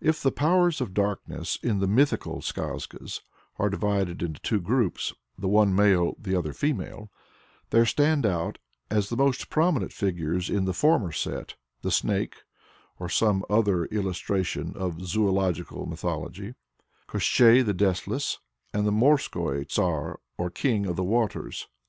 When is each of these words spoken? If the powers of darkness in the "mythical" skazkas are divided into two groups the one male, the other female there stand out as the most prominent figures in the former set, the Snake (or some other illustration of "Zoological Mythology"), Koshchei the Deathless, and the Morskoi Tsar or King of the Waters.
If 0.00 0.22
the 0.22 0.30
powers 0.30 0.80
of 0.80 0.94
darkness 0.94 1.58
in 1.60 1.80
the 1.80 1.88
"mythical" 1.88 2.40
skazkas 2.42 3.22
are 3.58 3.68
divided 3.68 4.22
into 4.22 4.38
two 4.40 4.60
groups 4.60 5.12
the 5.36 5.48
one 5.48 5.74
male, 5.74 6.14
the 6.16 6.36
other 6.38 6.52
female 6.52 7.10
there 7.70 7.84
stand 7.84 8.24
out 8.24 8.58
as 8.88 9.08
the 9.08 9.16
most 9.16 9.50
prominent 9.50 9.92
figures 9.92 10.48
in 10.48 10.64
the 10.64 10.72
former 10.74 11.10
set, 11.10 11.56
the 11.82 11.90
Snake 11.90 12.44
(or 13.00 13.08
some 13.08 13.44
other 13.50 13.86
illustration 13.86 14.74
of 14.76 15.04
"Zoological 15.04 15.86
Mythology"), 15.86 16.54
Koshchei 17.08 17.66
the 17.66 17.74
Deathless, 17.74 18.38
and 18.72 18.86
the 18.86 18.92
Morskoi 18.92 19.66
Tsar 19.68 20.20
or 20.38 20.50
King 20.50 20.86
of 20.86 20.94
the 20.94 21.02
Waters. 21.02 21.66